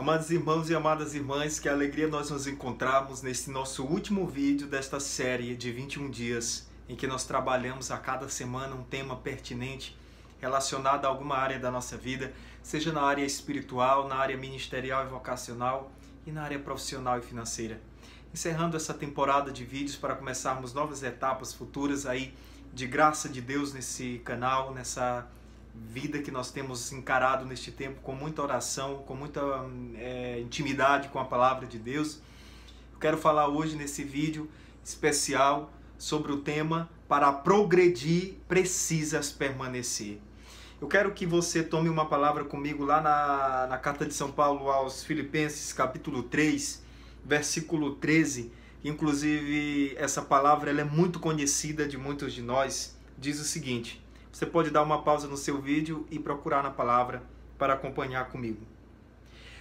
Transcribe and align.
Amados 0.00 0.30
irmãos 0.30 0.70
e 0.70 0.74
amadas 0.74 1.14
irmãs, 1.14 1.58
que 1.58 1.68
alegria 1.68 2.08
nós 2.08 2.30
nos 2.30 2.46
encontrarmos 2.46 3.20
nesse 3.20 3.50
nosso 3.50 3.84
último 3.84 4.26
vídeo 4.26 4.66
desta 4.66 4.98
série 4.98 5.54
de 5.54 5.70
21 5.70 6.08
dias, 6.08 6.66
em 6.88 6.96
que 6.96 7.06
nós 7.06 7.24
trabalhamos 7.24 7.90
a 7.90 7.98
cada 7.98 8.26
semana 8.26 8.74
um 8.74 8.82
tema 8.82 9.14
pertinente 9.16 9.94
relacionado 10.40 11.04
a 11.04 11.08
alguma 11.08 11.36
área 11.36 11.58
da 11.58 11.70
nossa 11.70 11.98
vida, 11.98 12.32
seja 12.62 12.90
na 12.90 13.02
área 13.02 13.26
espiritual, 13.26 14.08
na 14.08 14.14
área 14.14 14.38
ministerial 14.38 15.04
e 15.04 15.10
vocacional 15.10 15.92
e 16.26 16.32
na 16.32 16.44
área 16.44 16.58
profissional 16.58 17.18
e 17.18 17.22
financeira. 17.22 17.78
Encerrando 18.32 18.78
essa 18.78 18.94
temporada 18.94 19.52
de 19.52 19.66
vídeos 19.66 19.96
para 19.96 20.14
começarmos 20.14 20.72
novas 20.72 21.02
etapas 21.02 21.52
futuras 21.52 22.06
aí 22.06 22.32
de 22.72 22.86
graça 22.86 23.28
de 23.28 23.42
Deus 23.42 23.74
nesse 23.74 24.22
canal, 24.24 24.72
nessa 24.72 25.28
vida 25.74 26.20
que 26.20 26.30
nós 26.30 26.50
temos 26.50 26.92
encarado 26.92 27.44
neste 27.44 27.70
tempo 27.70 28.00
com 28.00 28.14
muita 28.14 28.42
oração, 28.42 28.98
com 29.06 29.14
muita 29.14 29.40
é, 29.96 30.40
intimidade 30.40 31.08
com 31.08 31.18
a 31.18 31.24
palavra 31.24 31.66
de 31.66 31.78
Deus. 31.78 32.20
Eu 32.92 32.98
quero 32.98 33.18
falar 33.18 33.48
hoje 33.48 33.76
nesse 33.76 34.04
vídeo 34.04 34.50
especial 34.84 35.72
sobre 35.98 36.32
o 36.32 36.38
tema 36.38 36.88
para 37.08 37.32
progredir 37.32 38.34
precisas 38.48 39.30
permanecer. 39.30 40.20
Eu 40.80 40.88
quero 40.88 41.12
que 41.12 41.26
você 41.26 41.62
tome 41.62 41.90
uma 41.90 42.06
palavra 42.06 42.42
comigo 42.42 42.84
lá 42.84 43.02
na, 43.02 43.66
na 43.68 43.76
carta 43.76 44.06
de 44.06 44.14
São 44.14 44.32
Paulo 44.32 44.70
aos 44.70 45.04
Filipenses, 45.04 45.74
capítulo 45.74 46.22
3, 46.22 46.82
versículo 47.22 47.96
13. 47.96 48.50
Inclusive, 48.82 49.94
essa 49.98 50.22
palavra 50.22 50.70
ela 50.70 50.80
é 50.80 50.84
muito 50.84 51.20
conhecida 51.20 51.86
de 51.86 51.98
muitos 51.98 52.32
de 52.32 52.40
nós. 52.40 52.96
Diz 53.18 53.38
o 53.38 53.44
seguinte: 53.44 54.02
você 54.40 54.46
pode 54.46 54.70
dar 54.70 54.82
uma 54.82 55.02
pausa 55.02 55.28
no 55.28 55.36
seu 55.36 55.60
vídeo 55.60 56.06
e 56.10 56.18
procurar 56.18 56.62
na 56.62 56.70
palavra 56.70 57.22
para 57.58 57.74
acompanhar 57.74 58.30
comigo. 58.30 58.62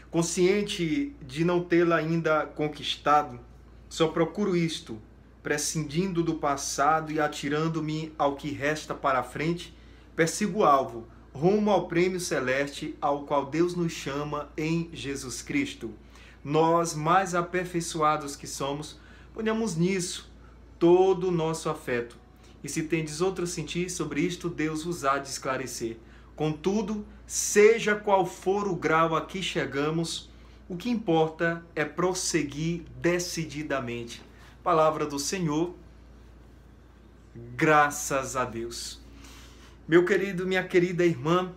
Consciente 0.10 1.14
de 1.22 1.44
não 1.44 1.62
tê-la 1.62 1.98
ainda 1.98 2.46
conquistado, 2.46 3.38
só 3.90 4.08
procuro 4.08 4.56
isto, 4.56 4.98
prescindindo 5.44 6.24
do 6.24 6.36
passado 6.36 7.12
e 7.12 7.20
atirando-me 7.20 8.14
ao 8.18 8.38
que 8.38 8.52
resta 8.52 8.96
para 8.96 9.20
a 9.20 9.24
frente, 9.24 9.76
persigo 10.16 10.60
o 10.60 10.64
alvo, 10.64 11.06
rumo 11.34 11.72
ao 11.72 11.90
prêmio 11.90 12.18
celeste 12.18 12.96
ao 13.02 13.24
qual 13.24 13.48
Deus 13.48 13.76
nos 13.76 13.92
chama 13.92 14.48
em 14.56 14.90
Jesus 14.94 15.42
Cristo. 15.42 15.94
Nós, 16.42 16.96
mais 16.96 17.36
aperfeiçoados 17.36 18.34
que 18.38 18.48
somos, 18.48 18.98
ponhamos 19.34 19.76
nisso 19.76 20.32
todo 20.80 21.28
o 21.28 21.32
nosso 21.32 21.70
afeto 21.70 22.19
e 22.64 22.70
se 22.70 22.84
tendes 22.84 23.22
outro 23.22 23.48
sentir 23.48 23.90
sobre 23.90 24.22
isto, 24.22 24.50
Deus 24.50 24.84
vos 24.84 25.06
há 25.06 25.18
de 25.18 25.30
esclarecer. 25.30 25.98
Contudo, 26.36 27.06
seja 27.26 27.96
qual 27.96 28.26
for 28.26 28.68
o 28.68 28.76
grau 28.76 29.16
a 29.16 29.26
que 29.26 29.42
chegamos, 29.42 30.30
o 30.68 30.76
que 30.76 30.90
importa 30.90 31.66
é 31.76 31.84
prosseguir 31.84 32.84
decididamente. 33.02 34.22
Palavra 34.64 35.06
do 35.06 35.20
Senhor, 35.20 35.76
graças 37.56 38.36
a 38.36 38.46
Deus. 38.46 39.02
Meu 39.88 40.06
querido, 40.06 40.46
minha 40.46 40.64
querida 40.64 41.06
irmã, 41.06 41.52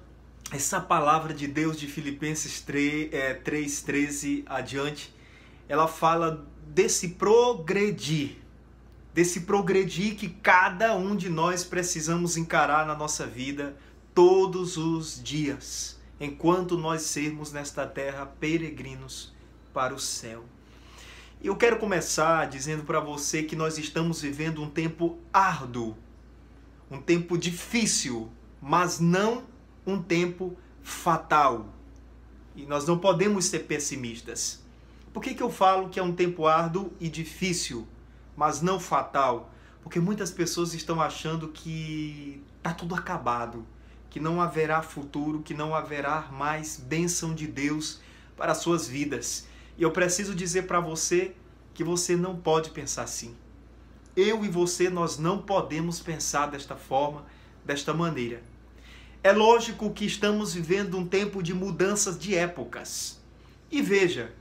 essa 0.51 0.81
palavra 0.81 1.33
de 1.33 1.47
Deus 1.47 1.79
de 1.79 1.87
Filipenses 1.87 2.61
3, 2.61 3.13
é, 3.13 3.35
3 3.35 3.83
13 3.83 4.45
adiante, 4.47 5.15
ela 5.69 5.89
fala 5.89 6.47
desse 6.67 7.11
progredir 7.11 8.42
desse 9.15 9.41
progredir 9.41 10.17
que 10.17 10.29
cada 10.29 10.95
um 10.95 11.15
de 11.15 11.29
nós 11.29 11.65
precisamos 11.65 12.37
encarar 12.37 12.87
na 12.87 12.95
nossa 12.95 13.27
vida 13.27 13.77
todos 14.15 14.77
os 14.77 15.23
dias, 15.23 16.01
enquanto 16.19 16.79
nós 16.79 17.03
sermos 17.03 17.53
nesta 17.53 17.87
terra 17.87 18.27
peregrinos 18.27 19.33
para 19.73 19.95
o 19.95 19.99
céu. 19.99 20.45
Eu 21.43 21.57
quero 21.57 21.79
começar 21.79 22.49
dizendo 22.49 22.85
para 22.85 23.01
você 23.01 23.43
que 23.43 23.57
nós 23.57 23.77
estamos 23.77 24.23
vivendo 24.23 24.63
um 24.63 24.71
tempo 24.71 25.19
árduo, 25.33 25.97
um 26.91 27.01
tempo 27.01 27.37
difícil, 27.37 28.31
mas 28.61 29.01
não 29.01 29.45
um 29.85 30.01
tempo 30.01 30.57
fatal. 30.83 31.67
E 32.55 32.65
nós 32.65 32.87
não 32.87 32.99
podemos 32.99 33.47
ser 33.47 33.61
pessimistas. 33.61 34.63
Por 35.13 35.23
que, 35.23 35.35
que 35.35 35.43
eu 35.43 35.51
falo 35.51 35.89
que 35.89 35.99
é 35.99 36.03
um 36.03 36.15
tempo 36.15 36.47
árduo 36.47 36.93
e 37.01 37.09
difícil? 37.09 37.89
Mas 38.37 38.61
não 38.61 38.81
fatal, 38.81 39.51
porque 39.83 40.01
muitas 40.01 40.31
pessoas 40.31 40.75
estão 40.75 41.01
achando 41.01 41.49
que 41.49 42.43
está 42.59 42.73
tudo 42.73 42.95
acabado, 42.95 43.67
que 44.09 44.21
não 44.21 44.41
haverá 44.41 44.83
futuro, 44.83 45.43
que 45.43 45.55
não 45.55 45.75
haverá 45.75 46.29
mais 46.31 46.77
bênção 46.77 47.35
de 47.35 47.47
Deus 47.47 48.01
para 48.37 48.53
as 48.53 48.59
suas 48.59 48.87
vidas. 48.87 49.47
E 49.77 49.83
eu 49.83 49.91
preciso 49.91 50.35
dizer 50.35 50.67
para 50.67 50.81
você 50.81 51.35
que 51.75 51.83
você 51.83 52.15
não 52.15 52.37
pode 52.37 52.71
pensar 52.71 53.03
assim. 53.03 53.35
Eu 54.15 54.45
e 54.45 54.49
você, 54.49 54.91
nós 54.91 55.19
não 55.19 55.39
podemos 55.39 56.01
pensar 56.01 56.47
desta 56.47 56.77
forma, 56.77 57.25
desta 57.65 57.95
maneira. 57.95 58.43
É 59.25 59.33
lógico 59.33 59.91
que 59.91 60.05
estamos 60.05 60.53
vivendo 60.53 60.99
um 60.99 61.07
tempo 61.07 61.43
de 61.43 61.55
mudanças 61.55 62.19
de 62.19 62.35
épocas. 62.35 63.21
E 63.71 63.81
veja, 63.81 64.35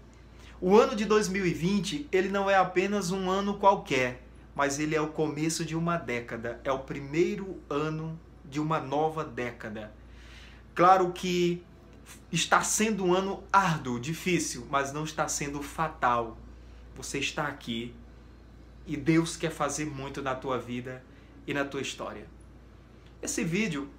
o 0.63 0.77
ano 0.77 0.95
de 0.95 1.05
2020, 1.05 2.07
ele 2.11 2.29
não 2.29 2.47
é 2.47 2.55
apenas 2.55 3.09
um 3.09 3.31
ano 3.31 3.55
qualquer, 3.55 4.21
mas 4.53 4.77
ele 4.77 4.95
é 4.95 5.01
o 5.01 5.07
começo 5.07 5.65
de 5.65 5.75
uma 5.75 5.97
década, 5.97 6.61
é 6.63 6.71
o 6.71 6.77
primeiro 6.77 7.59
ano 7.67 8.19
de 8.45 8.59
uma 8.59 8.79
nova 8.79 9.25
década. 9.25 9.91
Claro 10.75 11.11
que 11.13 11.63
está 12.31 12.61
sendo 12.61 13.03
um 13.05 13.11
ano 13.11 13.43
árduo, 13.51 13.99
difícil, 13.99 14.67
mas 14.69 14.93
não 14.93 15.03
está 15.03 15.27
sendo 15.27 15.63
fatal. 15.63 16.37
Você 16.95 17.17
está 17.17 17.47
aqui 17.47 17.95
e 18.85 18.95
Deus 18.95 19.35
quer 19.35 19.49
fazer 19.49 19.87
muito 19.87 20.21
na 20.21 20.35
tua 20.35 20.59
vida 20.59 21.03
e 21.47 21.55
na 21.55 21.65
tua 21.65 21.81
história. 21.81 22.27
Esse 23.19 23.43
vídeo, 23.43 23.89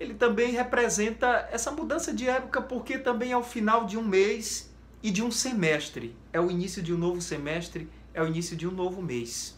ele 0.00 0.14
também 0.14 0.52
representa 0.52 1.46
essa 1.52 1.70
mudança 1.70 2.10
de 2.10 2.26
época 2.26 2.62
porque 2.62 2.96
também 2.96 3.32
é 3.32 3.36
o 3.36 3.42
final 3.42 3.84
de 3.84 3.98
um 3.98 4.02
mês 4.02 4.74
e 5.06 5.10
de 5.12 5.22
um 5.22 5.30
semestre. 5.30 6.16
É 6.32 6.40
o 6.40 6.50
início 6.50 6.82
de 6.82 6.92
um 6.92 6.98
novo 6.98 7.20
semestre, 7.20 7.88
é 8.12 8.20
o 8.20 8.26
início 8.26 8.56
de 8.56 8.66
um 8.66 8.72
novo 8.72 9.00
mês. 9.00 9.56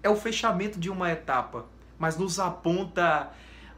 É 0.00 0.08
o 0.08 0.14
fechamento 0.14 0.78
de 0.78 0.88
uma 0.88 1.10
etapa, 1.10 1.66
mas 1.98 2.16
nos 2.16 2.38
aponta 2.38 3.32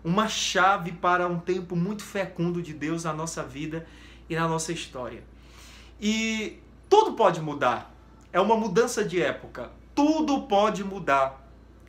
uma 0.04 0.28
chave 0.28 0.92
para 0.92 1.26
um 1.26 1.38
tempo 1.38 1.74
muito 1.74 2.02
fecundo 2.02 2.60
de 2.60 2.74
Deus 2.74 3.04
na 3.04 3.14
nossa 3.14 3.42
vida 3.42 3.86
e 4.28 4.36
na 4.36 4.46
nossa 4.46 4.70
história. 4.70 5.24
E 5.98 6.58
tudo 6.90 7.14
pode 7.14 7.40
mudar. 7.40 7.90
É 8.30 8.38
uma 8.38 8.54
mudança 8.54 9.02
de 9.02 9.22
época. 9.22 9.70
Tudo 9.94 10.42
pode 10.42 10.84
mudar. 10.84 11.42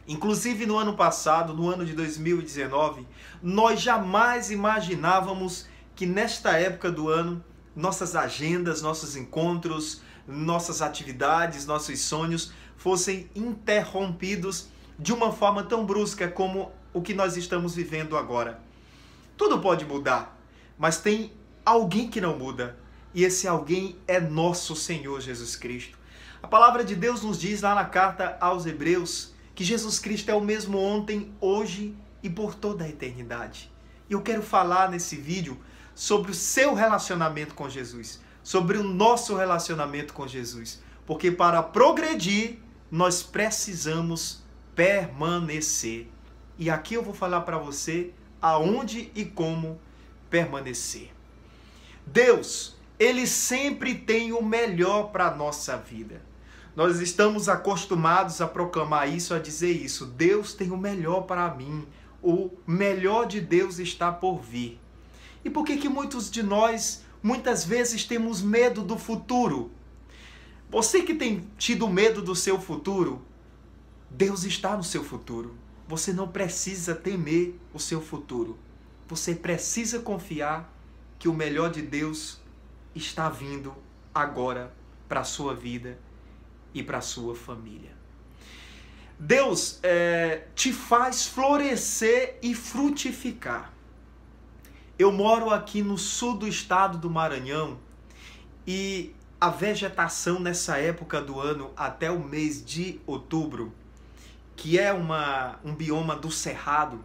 Inclusive 0.07 0.65
no 0.65 0.77
ano 0.77 0.95
passado, 0.95 1.53
no 1.53 1.69
ano 1.69 1.85
de 1.85 1.91
2019, 1.91 3.05
nós 3.43 3.81
jamais 3.81 4.49
imaginávamos 4.49 5.67
que 5.93 6.05
nesta 6.05 6.57
época 6.57 6.89
do 6.89 7.09
ano 7.09 7.43
nossas 7.75 8.15
agendas, 8.15 8.81
nossos 8.81 9.15
encontros, 9.15 10.01
nossas 10.27 10.81
atividades, 10.81 11.65
nossos 11.65 11.99
sonhos 12.01 12.51
fossem 12.77 13.29
interrompidos 13.35 14.67
de 14.97 15.13
uma 15.13 15.31
forma 15.31 15.63
tão 15.63 15.85
brusca 15.85 16.27
como 16.27 16.71
o 16.93 17.01
que 17.01 17.13
nós 17.13 17.37
estamos 17.37 17.75
vivendo 17.75 18.17
agora. 18.17 18.61
Tudo 19.37 19.59
pode 19.59 19.85
mudar, 19.85 20.37
mas 20.77 20.99
tem 20.99 21.33
alguém 21.65 22.09
que 22.09 22.21
não 22.21 22.37
muda, 22.37 22.77
e 23.13 23.23
esse 23.23 23.47
alguém 23.47 23.97
é 24.07 24.19
nosso 24.19 24.75
Senhor 24.75 25.21
Jesus 25.21 25.55
Cristo. 25.55 25.97
A 26.41 26.47
palavra 26.47 26.83
de 26.83 26.95
Deus 26.95 27.23
nos 27.23 27.39
diz 27.39 27.61
lá 27.61 27.75
na 27.75 27.85
carta 27.85 28.37
aos 28.39 28.65
Hebreus 28.65 29.33
que 29.53 29.63
Jesus 29.63 29.99
Cristo 29.99 30.29
é 30.29 30.33
o 30.33 30.41
mesmo 30.41 30.77
ontem, 30.77 31.33
hoje 31.41 31.95
e 32.23 32.29
por 32.29 32.55
toda 32.55 32.85
a 32.85 32.89
eternidade. 32.89 33.71
E 34.09 34.13
eu 34.13 34.21
quero 34.21 34.41
falar 34.41 34.89
nesse 34.89 35.15
vídeo 35.15 35.59
sobre 35.99 36.31
o 36.31 36.33
seu 36.33 36.73
relacionamento 36.73 37.53
com 37.53 37.67
Jesus, 37.67 38.21
sobre 38.41 38.77
o 38.77 38.83
nosso 38.83 39.35
relacionamento 39.35 40.13
com 40.13 40.25
Jesus. 40.25 40.81
Porque 41.05 41.29
para 41.29 41.61
progredir, 41.61 42.59
nós 42.89 43.21
precisamos 43.21 44.41
permanecer. 44.73 46.07
E 46.57 46.69
aqui 46.69 46.93
eu 46.93 47.03
vou 47.03 47.13
falar 47.13 47.41
para 47.41 47.57
você 47.57 48.13
aonde 48.41 49.11
e 49.13 49.25
como 49.25 49.77
permanecer. 50.29 51.11
Deus, 52.07 52.77
ele 52.97 53.27
sempre 53.27 53.93
tem 53.93 54.31
o 54.31 54.41
melhor 54.41 55.11
para 55.11 55.27
a 55.27 55.35
nossa 55.35 55.75
vida. 55.75 56.21
Nós 56.77 57.01
estamos 57.01 57.49
acostumados 57.49 58.39
a 58.39 58.47
proclamar 58.47 59.13
isso, 59.13 59.33
a 59.33 59.39
dizer 59.39 59.73
isso. 59.73 60.05
Deus 60.05 60.53
tem 60.53 60.71
o 60.71 60.77
melhor 60.77 61.23
para 61.23 61.53
mim. 61.53 61.85
O 62.23 62.51
melhor 62.65 63.27
de 63.27 63.41
Deus 63.41 63.79
está 63.79 64.13
por 64.13 64.39
vir. 64.39 64.79
E 65.43 65.49
por 65.49 65.65
que 65.65 65.77
que 65.77 65.89
muitos 65.89 66.29
de 66.29 66.43
nós 66.43 67.03
muitas 67.21 67.63
vezes 67.63 68.03
temos 68.03 68.41
medo 68.41 68.83
do 68.83 68.97
futuro? 68.97 69.71
Você 70.69 71.01
que 71.01 71.13
tem 71.13 71.47
tido 71.57 71.87
medo 71.87 72.21
do 72.21 72.35
seu 72.35 72.59
futuro, 72.59 73.25
Deus 74.09 74.43
está 74.43 74.75
no 74.77 74.83
seu 74.83 75.03
futuro. 75.03 75.55
Você 75.87 76.13
não 76.13 76.27
precisa 76.27 76.93
temer 76.93 77.59
o 77.73 77.79
seu 77.79 78.01
futuro. 78.01 78.57
Você 79.07 79.33
precisa 79.33 79.99
confiar 79.99 80.71
que 81.17 81.27
o 81.27 81.33
melhor 81.33 81.71
de 81.71 81.81
Deus 81.81 82.39
está 82.93 83.29
vindo 83.29 83.75
agora 84.13 84.73
para 85.07 85.21
a 85.21 85.23
sua 85.23 85.55
vida 85.55 85.97
e 86.73 86.83
para 86.83 86.99
a 86.99 87.01
sua 87.01 87.35
família. 87.35 87.97
Deus 89.19 89.79
é, 89.83 90.45
te 90.55 90.71
faz 90.71 91.25
florescer 91.25 92.37
e 92.41 92.53
frutificar. 92.53 93.73
Eu 94.99 95.13
moro 95.13 95.49
aqui 95.49 95.81
no 95.81 95.97
sul 95.97 96.35
do 96.35 96.45
estado 96.45 96.97
do 96.97 97.09
Maranhão 97.09 97.79
e 98.67 99.15
a 99.39 99.49
vegetação 99.49 100.41
nessa 100.41 100.77
época 100.77 101.21
do 101.21 101.39
ano 101.39 101.71
até 101.77 102.11
o 102.11 102.19
mês 102.19 102.61
de 102.61 102.99
outubro, 103.07 103.73
que 104.57 104.77
é 104.77 104.91
uma, 104.91 105.57
um 105.63 105.73
bioma 105.73 106.17
do 106.17 106.29
cerrado, 106.29 107.01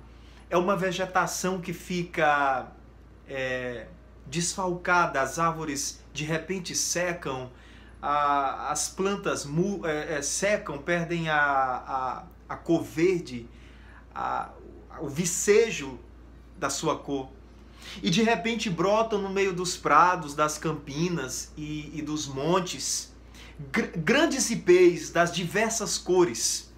é 0.50 0.56
uma 0.56 0.76
vegetação 0.76 1.60
que 1.60 1.72
fica 1.72 2.66
é, 3.28 3.86
desfalcada, 4.26 5.22
as 5.22 5.38
árvores 5.38 6.02
de 6.12 6.24
repente 6.24 6.74
secam, 6.74 7.48
a, 8.02 8.72
as 8.72 8.88
plantas 8.88 9.44
mu, 9.44 9.86
é, 9.86 10.14
é, 10.14 10.22
secam, 10.22 10.78
perdem 10.78 11.28
a, 11.28 11.36
a, 11.38 12.24
a 12.48 12.56
cor 12.56 12.82
verde, 12.82 13.48
a, 14.12 14.50
o 14.98 15.08
vicejo 15.08 15.96
da 16.58 16.68
sua 16.68 16.98
cor. 16.98 17.33
E 18.02 18.10
de 18.10 18.22
repente 18.22 18.68
brotam 18.68 19.20
no 19.20 19.30
meio 19.30 19.52
dos 19.52 19.76
prados, 19.76 20.34
das 20.34 20.58
campinas 20.58 21.52
e, 21.56 21.90
e 21.94 22.02
dos 22.02 22.26
montes 22.26 23.14
gr 23.70 23.86
grandes 23.96 24.50
ipês 24.50 25.10
das 25.10 25.32
diversas 25.32 25.96
cores. 25.98 26.72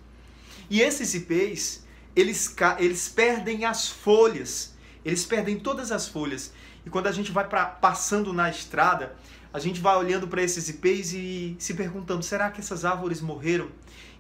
E 0.68 0.80
esses 0.80 1.14
ipês, 1.14 1.84
eles, 2.14 2.54
eles 2.78 3.08
perdem 3.08 3.64
as 3.64 3.88
folhas, 3.88 4.74
eles 5.04 5.24
perdem 5.24 5.58
todas 5.58 5.92
as 5.92 6.08
folhas. 6.08 6.52
E 6.84 6.90
quando 6.90 7.06
a 7.06 7.12
gente 7.12 7.32
vai 7.32 7.48
pra, 7.48 7.66
passando 7.66 8.32
na 8.32 8.50
estrada, 8.50 9.16
a 9.52 9.58
gente 9.58 9.80
vai 9.80 9.96
olhando 9.96 10.28
para 10.28 10.42
esses 10.42 10.68
ipês 10.68 11.12
e 11.12 11.56
se 11.58 11.74
perguntando: 11.74 12.22
será 12.22 12.50
que 12.50 12.60
essas 12.60 12.84
árvores 12.84 13.20
morreram? 13.20 13.70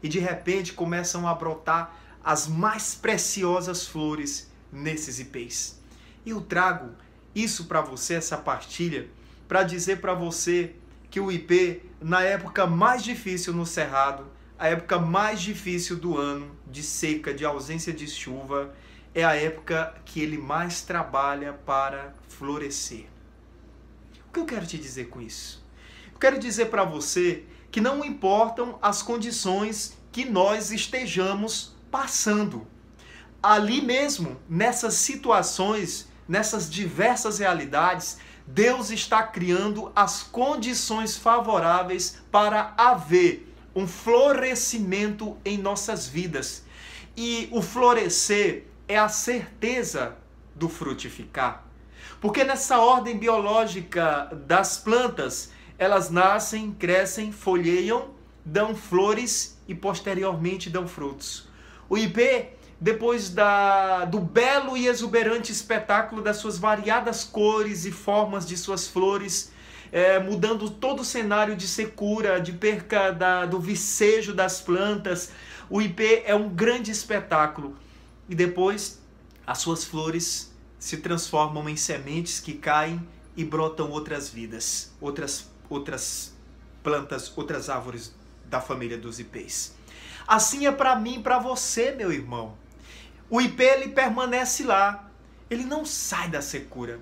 E 0.02 0.08
de 0.08 0.18
repente 0.18 0.72
começam 0.72 1.26
a 1.26 1.34
brotar 1.34 1.94
as 2.24 2.48
mais 2.48 2.94
preciosas 2.94 3.86
flores 3.86 4.50
nesses 4.72 5.18
ipês. 5.20 5.78
Eu 6.26 6.40
trago 6.40 6.90
isso 7.32 7.66
para 7.66 7.80
você, 7.80 8.14
essa 8.14 8.36
partilha, 8.36 9.08
para 9.46 9.62
dizer 9.62 10.00
para 10.00 10.12
você 10.12 10.74
que 11.08 11.20
o 11.20 11.30
IP, 11.30 11.82
na 12.00 12.20
época 12.20 12.66
mais 12.66 13.04
difícil 13.04 13.52
no 13.52 13.64
Cerrado, 13.64 14.26
a 14.58 14.66
época 14.66 14.98
mais 14.98 15.40
difícil 15.40 15.96
do 15.96 16.18
ano, 16.18 16.50
de 16.66 16.82
seca, 16.82 17.32
de 17.32 17.44
ausência 17.44 17.92
de 17.92 18.08
chuva, 18.08 18.74
é 19.14 19.24
a 19.24 19.36
época 19.36 19.94
que 20.04 20.20
ele 20.20 20.36
mais 20.36 20.82
trabalha 20.82 21.52
para 21.52 22.12
florescer. 22.28 23.06
O 24.28 24.32
que 24.32 24.40
eu 24.40 24.44
quero 24.44 24.66
te 24.66 24.76
dizer 24.76 25.08
com 25.08 25.20
isso? 25.20 25.64
Eu 26.12 26.18
quero 26.18 26.40
dizer 26.40 26.66
para 26.66 26.82
você 26.82 27.44
que 27.70 27.80
não 27.80 28.04
importam 28.04 28.80
as 28.82 29.00
condições 29.00 29.96
que 30.10 30.24
nós 30.24 30.72
estejamos 30.72 31.76
passando. 31.88 32.66
Ali 33.40 33.80
mesmo, 33.80 34.40
nessas 34.48 34.94
situações 34.94 36.08
nessas 36.28 36.70
diversas 36.70 37.38
realidades, 37.38 38.18
Deus 38.46 38.90
está 38.90 39.22
criando 39.22 39.90
as 39.94 40.22
condições 40.22 41.16
favoráveis 41.16 42.22
para 42.30 42.74
haver 42.76 43.52
um 43.74 43.86
florescimento 43.86 45.36
em 45.44 45.58
nossas 45.58 46.06
vidas. 46.06 46.64
E 47.16 47.48
o 47.50 47.60
florescer 47.60 48.64
é 48.88 48.96
a 48.96 49.08
certeza 49.08 50.16
do 50.54 50.68
frutificar. 50.68 51.64
Porque 52.20 52.44
nessa 52.44 52.78
ordem 52.78 53.18
biológica 53.18 54.30
das 54.46 54.78
plantas, 54.78 55.50
elas 55.78 56.08
nascem, 56.08 56.72
crescem, 56.72 57.32
folheiam, 57.32 58.10
dão 58.44 58.74
flores 58.74 59.60
e 59.68 59.74
posteriormente 59.74 60.70
dão 60.70 60.86
frutos. 60.86 61.48
O 61.88 61.98
IP 61.98 62.55
depois 62.80 63.30
da, 63.30 64.04
do 64.04 64.20
belo 64.20 64.76
e 64.76 64.86
exuberante 64.86 65.50
espetáculo 65.50 66.22
das 66.22 66.36
suas 66.36 66.58
variadas 66.58 67.24
cores 67.24 67.84
e 67.86 67.90
formas 67.90 68.46
de 68.46 68.56
suas 68.56 68.86
flores, 68.86 69.50
é, 69.90 70.18
mudando 70.18 70.68
todo 70.68 71.00
o 71.00 71.04
cenário 71.04 71.56
de 71.56 71.66
secura, 71.66 72.40
de 72.40 72.52
perca 72.52 73.10
da, 73.10 73.46
do 73.46 73.58
vicejo 73.58 74.34
das 74.34 74.60
plantas. 74.60 75.30
O 75.70 75.80
IP 75.80 76.22
é 76.26 76.34
um 76.34 76.48
grande 76.48 76.90
espetáculo. 76.90 77.76
E 78.28 78.34
depois 78.34 79.00
as 79.46 79.58
suas 79.58 79.84
flores 79.84 80.52
se 80.78 80.98
transformam 80.98 81.68
em 81.68 81.76
sementes 81.76 82.40
que 82.40 82.52
caem 82.52 83.00
e 83.36 83.44
brotam 83.44 83.90
outras 83.90 84.28
vidas, 84.28 84.92
outras, 85.00 85.48
outras 85.68 86.34
plantas, 86.82 87.32
outras 87.36 87.70
árvores 87.70 88.14
da 88.44 88.60
família 88.60 88.98
dos 88.98 89.18
ipês. 89.18 89.74
Assim 90.26 90.66
é 90.66 90.72
para 90.72 90.96
mim 90.96 91.22
para 91.22 91.38
você, 91.38 91.92
meu 91.92 92.12
irmão. 92.12 92.54
O 93.28 93.40
IP 93.40 93.62
ele 93.62 93.88
permanece 93.88 94.62
lá. 94.62 95.10
Ele 95.50 95.64
não 95.64 95.84
sai 95.84 96.28
da 96.28 96.40
secura. 96.40 97.00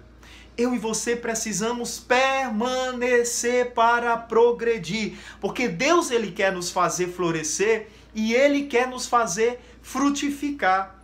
Eu 0.56 0.74
e 0.74 0.78
você 0.78 1.16
precisamos 1.16 1.98
permanecer 1.98 3.72
para 3.72 4.16
progredir, 4.16 5.18
porque 5.40 5.66
Deus 5.66 6.12
ele 6.12 6.30
quer 6.30 6.52
nos 6.52 6.70
fazer 6.70 7.08
florescer 7.08 7.88
e 8.14 8.32
ele 8.32 8.66
quer 8.66 8.86
nos 8.86 9.06
fazer 9.06 9.58
frutificar. 9.82 11.02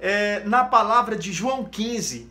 É, 0.00 0.40
na 0.44 0.64
palavra 0.64 1.16
de 1.16 1.32
João 1.32 1.64
15, 1.64 2.30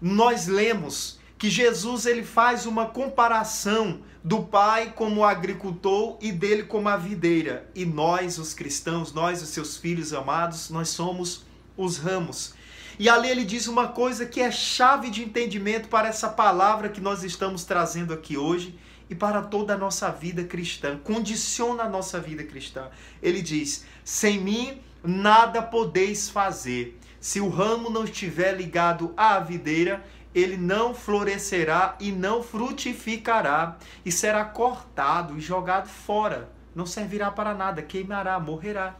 nós 0.00 0.46
lemos 0.46 1.18
que 1.38 1.48
Jesus 1.48 2.04
ele 2.04 2.24
faz 2.24 2.66
uma 2.66 2.86
comparação 2.86 4.00
do 4.22 4.42
pai 4.42 4.92
como 4.94 5.24
agricultor 5.24 6.18
e 6.20 6.30
dele 6.30 6.64
como 6.64 6.88
a 6.88 6.96
videira. 6.96 7.70
E 7.74 7.86
nós, 7.86 8.38
os 8.38 8.52
cristãos, 8.52 9.14
nós, 9.14 9.40
os 9.40 9.48
seus 9.48 9.78
filhos 9.78 10.12
amados, 10.12 10.68
nós 10.68 10.88
somos 10.90 11.45
os 11.76 11.98
ramos. 11.98 12.54
E 12.98 13.08
ali 13.08 13.28
ele 13.28 13.44
diz 13.44 13.66
uma 13.66 13.88
coisa 13.88 14.24
que 14.24 14.40
é 14.40 14.50
chave 14.50 15.10
de 15.10 15.22
entendimento 15.22 15.88
para 15.88 16.08
essa 16.08 16.28
palavra 16.28 16.88
que 16.88 17.00
nós 17.00 17.22
estamos 17.22 17.64
trazendo 17.64 18.14
aqui 18.14 18.38
hoje 18.38 18.78
e 19.08 19.14
para 19.14 19.42
toda 19.42 19.74
a 19.74 19.78
nossa 19.78 20.10
vida 20.10 20.44
cristã, 20.44 20.98
condiciona 20.98 21.84
a 21.84 21.88
nossa 21.88 22.18
vida 22.18 22.42
cristã. 22.42 22.88
Ele 23.22 23.42
diz: 23.42 23.84
Sem 24.04 24.40
mim 24.40 24.80
nada 25.02 25.62
podeis 25.62 26.28
fazer. 26.28 26.98
Se 27.20 27.40
o 27.40 27.48
ramo 27.48 27.90
não 27.90 28.04
estiver 28.04 28.52
ligado 28.56 29.12
à 29.16 29.38
videira, 29.38 30.04
ele 30.34 30.56
não 30.56 30.94
florescerá 30.94 31.96
e 32.00 32.12
não 32.12 32.42
frutificará, 32.42 33.78
e 34.04 34.12
será 34.12 34.44
cortado 34.44 35.36
e 35.36 35.40
jogado 35.40 35.88
fora. 35.88 36.48
Não 36.74 36.84
servirá 36.84 37.30
para 37.30 37.54
nada, 37.54 37.82
queimará, 37.82 38.38
morrerá. 38.38 38.96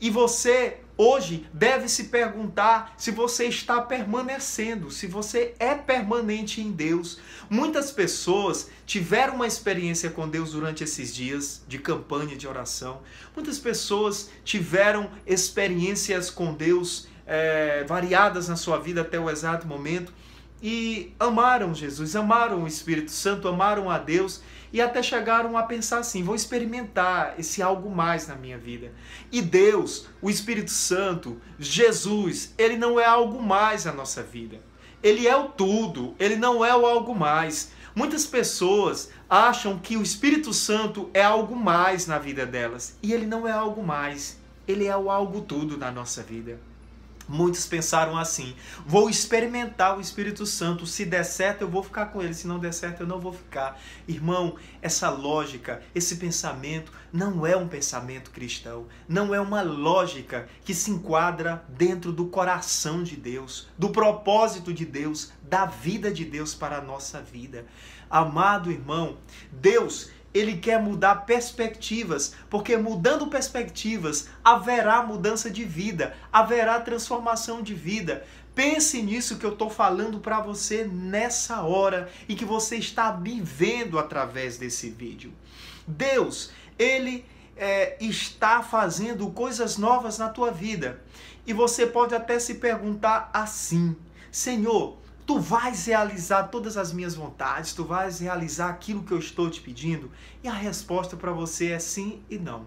E 0.00 0.10
você 0.10 0.80
hoje 0.96 1.46
deve 1.52 1.88
se 1.88 2.04
perguntar 2.04 2.94
se 2.96 3.10
você 3.10 3.46
está 3.46 3.80
permanecendo, 3.80 4.90
se 4.90 5.06
você 5.06 5.54
é 5.58 5.74
permanente 5.74 6.60
em 6.60 6.70
Deus. 6.70 7.18
Muitas 7.50 7.90
pessoas 7.90 8.70
tiveram 8.86 9.36
uma 9.36 9.46
experiência 9.46 10.10
com 10.10 10.28
Deus 10.28 10.52
durante 10.52 10.84
esses 10.84 11.14
dias 11.14 11.62
de 11.66 11.78
campanha 11.78 12.36
de 12.36 12.46
oração. 12.46 13.00
Muitas 13.34 13.58
pessoas 13.58 14.30
tiveram 14.44 15.10
experiências 15.26 16.30
com 16.30 16.54
Deus 16.54 17.08
é, 17.26 17.84
variadas 17.84 18.48
na 18.48 18.56
sua 18.56 18.78
vida 18.78 19.00
até 19.00 19.18
o 19.18 19.30
exato 19.30 19.66
momento 19.66 20.12
e 20.66 21.14
amaram 21.20 21.74
Jesus, 21.74 22.16
amaram 22.16 22.62
o 22.62 22.66
Espírito 22.66 23.10
Santo, 23.10 23.46
amaram 23.48 23.90
a 23.90 23.98
Deus 23.98 24.40
e 24.72 24.80
até 24.80 25.02
chegaram 25.02 25.58
a 25.58 25.62
pensar 25.62 25.98
assim: 25.98 26.22
vou 26.22 26.34
experimentar 26.34 27.34
esse 27.38 27.60
algo 27.60 27.90
mais 27.90 28.26
na 28.26 28.34
minha 28.34 28.56
vida. 28.56 28.90
E 29.30 29.42
Deus, 29.42 30.08
o 30.22 30.30
Espírito 30.30 30.70
Santo, 30.70 31.38
Jesus, 31.58 32.54
ele 32.56 32.78
não 32.78 32.98
é 32.98 33.04
algo 33.04 33.42
mais 33.42 33.84
na 33.84 33.92
nossa 33.92 34.22
vida. 34.22 34.58
Ele 35.02 35.28
é 35.28 35.36
o 35.36 35.50
tudo, 35.50 36.14
ele 36.18 36.36
não 36.36 36.64
é 36.64 36.74
o 36.74 36.86
algo 36.86 37.14
mais. 37.14 37.72
Muitas 37.94 38.24
pessoas 38.24 39.10
acham 39.28 39.78
que 39.78 39.98
o 39.98 40.02
Espírito 40.02 40.54
Santo 40.54 41.10
é 41.12 41.22
algo 41.22 41.54
mais 41.54 42.06
na 42.06 42.18
vida 42.18 42.46
delas, 42.46 42.96
e 43.02 43.12
ele 43.12 43.26
não 43.26 43.46
é 43.46 43.52
algo 43.52 43.82
mais. 43.82 44.40
Ele 44.66 44.86
é 44.86 44.96
o 44.96 45.10
algo 45.10 45.42
tudo 45.42 45.76
na 45.76 45.92
nossa 45.92 46.22
vida. 46.22 46.58
Muitos 47.28 47.66
pensaram 47.66 48.16
assim: 48.16 48.54
vou 48.86 49.08
experimentar 49.08 49.96
o 49.96 50.00
Espírito 50.00 50.44
Santo. 50.44 50.86
Se 50.86 51.04
der 51.04 51.24
certo, 51.24 51.62
eu 51.62 51.68
vou 51.68 51.82
ficar 51.82 52.06
com 52.06 52.22
ele. 52.22 52.34
Se 52.34 52.46
não 52.46 52.58
der 52.58 52.72
certo, 52.72 53.00
eu 53.00 53.06
não 53.06 53.20
vou 53.20 53.32
ficar. 53.32 53.80
Irmão, 54.06 54.56
essa 54.82 55.08
lógica, 55.08 55.82
esse 55.94 56.16
pensamento, 56.16 56.92
não 57.12 57.46
é 57.46 57.56
um 57.56 57.68
pensamento 57.68 58.30
cristão. 58.30 58.86
Não 59.08 59.34
é 59.34 59.40
uma 59.40 59.62
lógica 59.62 60.48
que 60.64 60.74
se 60.74 60.90
enquadra 60.90 61.64
dentro 61.68 62.12
do 62.12 62.26
coração 62.26 63.02
de 63.02 63.16
Deus, 63.16 63.68
do 63.78 63.90
propósito 63.90 64.72
de 64.72 64.84
Deus, 64.84 65.32
da 65.42 65.64
vida 65.64 66.12
de 66.12 66.24
Deus 66.24 66.54
para 66.54 66.78
a 66.78 66.82
nossa 66.82 67.20
vida. 67.22 67.66
Amado 68.10 68.70
irmão, 68.70 69.16
Deus 69.50 70.10
ele 70.34 70.56
quer 70.56 70.82
mudar 70.82 71.14
perspectivas, 71.26 72.34
porque 72.50 72.76
mudando 72.76 73.28
perspectivas 73.28 74.28
haverá 74.44 75.00
mudança 75.00 75.48
de 75.48 75.64
vida, 75.64 76.14
haverá 76.32 76.80
transformação 76.80 77.62
de 77.62 77.72
vida. 77.72 78.26
Pense 78.52 79.00
nisso 79.00 79.38
que 79.38 79.46
eu 79.46 79.52
estou 79.52 79.70
falando 79.70 80.18
para 80.18 80.40
você 80.40 80.84
nessa 80.84 81.62
hora 81.62 82.10
e 82.28 82.34
que 82.34 82.44
você 82.44 82.76
está 82.76 83.12
vivendo 83.12 83.98
através 83.98 84.58
desse 84.58 84.90
vídeo. 84.90 85.32
Deus, 85.86 86.50
Ele 86.78 87.24
é, 87.56 87.96
está 88.00 88.62
fazendo 88.62 89.30
coisas 89.30 89.76
novas 89.76 90.18
na 90.18 90.28
tua 90.28 90.50
vida. 90.50 91.00
E 91.46 91.52
você 91.52 91.86
pode 91.86 92.14
até 92.14 92.38
se 92.38 92.54
perguntar 92.54 93.30
assim: 93.32 93.96
Senhor, 94.30 94.98
tu 95.26 95.38
vais 95.38 95.86
realizar 95.86 96.44
todas 96.44 96.76
as 96.76 96.92
minhas 96.92 97.14
vontades, 97.14 97.72
tu 97.72 97.84
vais 97.84 98.20
realizar 98.20 98.68
aquilo 98.68 99.02
que 99.02 99.12
eu 99.12 99.18
estou 99.18 99.50
te 99.50 99.60
pedindo? 99.60 100.10
E 100.42 100.48
a 100.48 100.52
resposta 100.52 101.16
para 101.16 101.32
você 101.32 101.72
é 101.72 101.78
sim 101.78 102.22
e 102.28 102.38
não. 102.38 102.66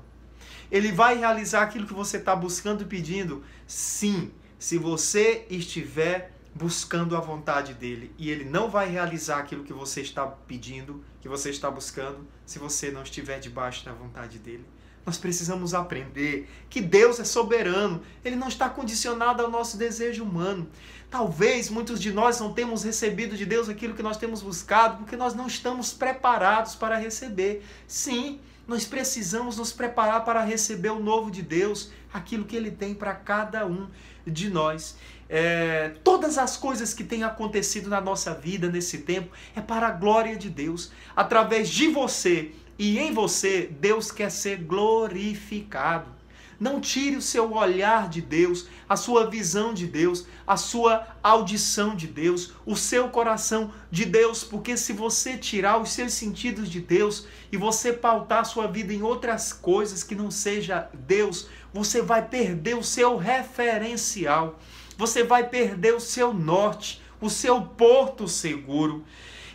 Ele 0.71 0.91
vai 0.91 1.17
realizar 1.17 1.61
aquilo 1.61 1.87
que 1.87 1.93
você 1.93 2.17
está 2.17 2.35
buscando 2.35 2.83
e 2.83 2.85
pedindo? 2.85 3.43
Sim, 3.65 4.31
se 4.59 4.77
você 4.77 5.45
estiver 5.49 6.33
buscando 6.53 7.15
a 7.15 7.19
vontade 7.19 7.73
dele. 7.73 8.13
E 8.17 8.29
ele 8.29 8.43
não 8.43 8.69
vai 8.69 8.89
realizar 8.89 9.37
aquilo 9.37 9.63
que 9.63 9.73
você 9.73 10.01
está 10.01 10.25
pedindo, 10.25 11.03
que 11.21 11.29
você 11.29 11.51
está 11.51 11.69
buscando, 11.69 12.27
se 12.45 12.57
você 12.57 12.91
não 12.91 13.03
estiver 13.03 13.39
debaixo 13.39 13.85
da 13.85 13.93
vontade 13.93 14.39
dele. 14.39 14.65
Nós 15.07 15.17
precisamos 15.17 15.73
aprender 15.73 16.49
que 16.69 16.81
Deus 16.81 17.17
é 17.17 17.23
soberano, 17.23 18.01
ele 18.25 18.35
não 18.35 18.49
está 18.49 18.69
condicionado 18.69 19.41
ao 19.41 19.49
nosso 19.49 19.77
desejo 19.77 20.21
humano. 20.21 20.67
Talvez 21.09 21.69
muitos 21.69 22.01
de 22.01 22.11
nós 22.11 22.41
não 22.41 22.51
temos 22.51 22.83
recebido 22.83 23.37
de 23.37 23.45
Deus 23.45 23.69
aquilo 23.69 23.93
que 23.93 24.03
nós 24.03 24.17
temos 24.17 24.41
buscado 24.41 24.97
porque 24.97 25.15
nós 25.15 25.33
não 25.33 25.47
estamos 25.47 25.93
preparados 25.93 26.75
para 26.75 26.97
receber. 26.97 27.63
Sim, 27.87 28.41
nós 28.67 28.83
precisamos 28.83 29.55
nos 29.55 29.71
preparar 29.71 30.25
para 30.25 30.43
receber 30.43 30.89
o 30.89 30.99
novo 30.99 31.31
de 31.31 31.41
Deus, 31.41 31.89
aquilo 32.13 32.43
que 32.43 32.57
ele 32.57 32.69
tem 32.69 32.93
para 32.93 33.15
cada 33.15 33.65
um 33.65 33.87
de 34.25 34.49
nós. 34.49 34.97
É, 35.29 35.93
todas 36.03 36.37
as 36.37 36.57
coisas 36.57 36.93
que 36.93 37.05
têm 37.05 37.23
acontecido 37.23 37.89
na 37.89 38.01
nossa 38.01 38.33
vida 38.33 38.69
nesse 38.69 38.97
tempo 38.97 39.31
é 39.55 39.61
para 39.61 39.87
a 39.87 39.91
glória 39.91 40.35
de 40.35 40.49
Deus. 40.49 40.91
Através 41.15 41.69
de 41.69 41.87
você 41.87 42.51
e 42.77 42.99
em 42.99 43.11
você, 43.11 43.69
Deus 43.79 44.11
quer 44.11 44.29
ser 44.29 44.57
glorificado. 44.57 46.17
Não 46.59 46.81
tire 46.81 47.15
o 47.15 47.21
seu 47.21 47.53
olhar 47.53 48.09
de 48.09 48.19
Deus, 48.19 48.67
a 48.89 48.95
sua 48.95 49.29
visão 49.29 49.75
de 49.75 49.85
Deus, 49.85 50.25
a 50.45 50.57
sua 50.57 51.07
audição 51.21 51.95
de 51.95 52.07
Deus, 52.07 52.53
o 52.65 52.75
seu 52.75 53.09
coração 53.09 53.71
de 53.91 54.05
Deus, 54.05 54.43
porque 54.43 54.75
se 54.75 54.91
você 54.91 55.37
tirar 55.37 55.79
os 55.79 55.89
seus 55.89 56.13
sentidos 56.13 56.67
de 56.67 56.79
Deus 56.79 57.27
e 57.51 57.57
você 57.57 57.93
pautar 57.93 58.43
sua 58.43 58.65
vida 58.65 58.91
em 58.91 59.03
outras 59.03 59.53
coisas 59.53 60.03
que 60.03 60.15
não 60.15 60.31
seja 60.31 60.89
Deus, 60.93 61.47
você 61.71 62.01
vai 62.01 62.27
perder 62.27 62.75
o 62.75 62.83
seu 62.83 63.17
referencial, 63.17 64.59
você 64.97 65.23
vai 65.23 65.47
perder 65.47 65.93
o 65.93 65.99
seu 65.99 66.33
norte, 66.33 66.99
o 67.21 67.29
seu 67.29 67.61
porto 67.61 68.27
seguro. 68.27 69.05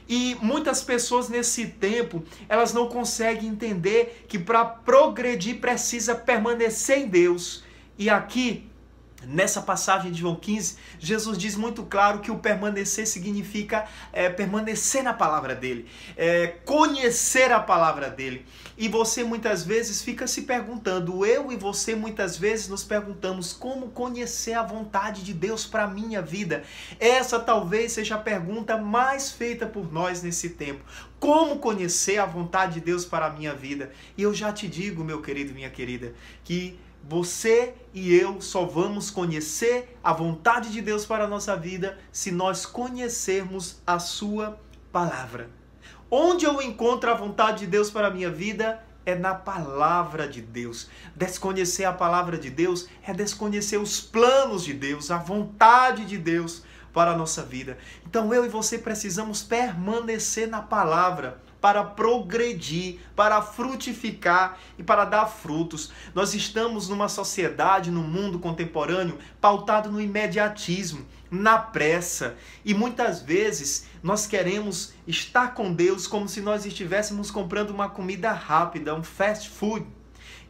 E 0.08 0.36
muitas 0.40 0.82
pessoas 0.82 1.28
nesse 1.28 1.66
tempo, 1.66 2.22
elas 2.48 2.72
não 2.72 2.88
conseguem 2.88 3.48
entender 3.48 4.24
que 4.28 4.38
para 4.38 4.64
progredir 4.64 5.60
precisa 5.60 6.14
permanecer 6.14 6.98
em 6.98 7.08
Deus. 7.08 7.64
E 7.98 8.10
aqui 8.10 8.70
Nessa 9.26 9.62
passagem 9.62 10.10
de 10.10 10.20
João 10.20 10.36
15, 10.36 10.76
Jesus 10.98 11.38
diz 11.38 11.56
muito 11.56 11.82
claro 11.84 12.20
que 12.20 12.30
o 12.30 12.38
permanecer 12.38 13.06
significa 13.06 13.86
é, 14.12 14.28
permanecer 14.28 15.02
na 15.02 15.12
palavra 15.12 15.54
dele, 15.54 15.88
é, 16.16 16.48
conhecer 16.64 17.52
a 17.52 17.60
palavra 17.60 18.10
dele. 18.10 18.44
E 18.76 18.88
você 18.88 19.22
muitas 19.22 19.64
vezes 19.64 20.02
fica 20.02 20.26
se 20.26 20.42
perguntando, 20.42 21.24
eu 21.24 21.52
e 21.52 21.56
você 21.56 21.94
muitas 21.94 22.36
vezes 22.36 22.68
nos 22.68 22.82
perguntamos 22.82 23.52
como 23.52 23.90
conhecer 23.90 24.54
a 24.54 24.62
vontade 24.62 25.22
de 25.22 25.32
Deus 25.32 25.64
para 25.66 25.86
minha 25.86 26.22
vida. 26.22 26.62
Essa 26.98 27.38
talvez 27.38 27.92
seja 27.92 28.16
a 28.16 28.18
pergunta 28.18 28.76
mais 28.76 29.30
feita 29.30 29.66
por 29.66 29.92
nós 29.92 30.22
nesse 30.22 30.50
tempo. 30.50 30.84
Como 31.20 31.58
conhecer 31.58 32.18
a 32.18 32.26
vontade 32.26 32.74
de 32.74 32.80
Deus 32.80 33.04
para 33.04 33.26
a 33.26 33.30
minha 33.30 33.54
vida? 33.54 33.92
E 34.16 34.22
eu 34.22 34.34
já 34.34 34.52
te 34.52 34.66
digo, 34.66 35.04
meu 35.04 35.22
querido, 35.22 35.54
minha 35.54 35.70
querida, 35.70 36.12
que 36.42 36.76
você 37.08 37.74
e 37.92 38.14
eu 38.14 38.40
só 38.40 38.64
vamos 38.64 39.10
conhecer 39.10 39.98
a 40.02 40.12
vontade 40.12 40.70
de 40.70 40.80
Deus 40.80 41.04
para 41.04 41.24
a 41.24 41.28
nossa 41.28 41.56
vida 41.56 41.98
se 42.10 42.30
nós 42.30 42.64
conhecermos 42.64 43.80
a 43.86 43.98
Sua 43.98 44.58
palavra. 44.92 45.50
Onde 46.10 46.44
eu 46.44 46.60
encontro 46.60 47.10
a 47.10 47.14
vontade 47.14 47.60
de 47.60 47.66
Deus 47.66 47.90
para 47.90 48.08
a 48.08 48.10
minha 48.10 48.30
vida 48.30 48.84
é 49.04 49.14
na 49.14 49.34
palavra 49.34 50.28
de 50.28 50.40
Deus. 50.40 50.88
Desconhecer 51.14 51.84
a 51.84 51.92
palavra 51.92 52.38
de 52.38 52.50
Deus 52.50 52.88
é 53.02 53.12
desconhecer 53.12 53.78
os 53.78 54.00
planos 54.00 54.64
de 54.64 54.72
Deus, 54.72 55.10
a 55.10 55.18
vontade 55.18 56.04
de 56.04 56.18
Deus 56.18 56.62
para 56.92 57.12
a 57.12 57.16
nossa 57.16 57.42
vida. 57.42 57.78
Então 58.06 58.32
eu 58.32 58.44
e 58.44 58.48
você 58.48 58.78
precisamos 58.78 59.42
permanecer 59.42 60.48
na 60.48 60.62
palavra 60.62 61.40
para 61.62 61.84
progredir, 61.84 62.98
para 63.14 63.40
frutificar 63.40 64.58
e 64.76 64.82
para 64.82 65.04
dar 65.04 65.26
frutos. 65.26 65.92
Nós 66.12 66.34
estamos 66.34 66.88
numa 66.88 67.08
sociedade, 67.08 67.90
no 67.90 68.02
mundo 68.02 68.40
contemporâneo, 68.40 69.16
pautado 69.40 69.90
no 69.90 70.00
imediatismo, 70.00 71.06
na 71.30 71.56
pressa, 71.56 72.36
e 72.62 72.74
muitas 72.74 73.22
vezes 73.22 73.86
nós 74.02 74.26
queremos 74.26 74.92
estar 75.06 75.54
com 75.54 75.72
Deus 75.72 76.06
como 76.06 76.28
se 76.28 76.42
nós 76.42 76.66
estivéssemos 76.66 77.30
comprando 77.30 77.70
uma 77.70 77.88
comida 77.88 78.32
rápida, 78.32 78.94
um 78.94 79.04
fast 79.04 79.48
food. 79.48 79.86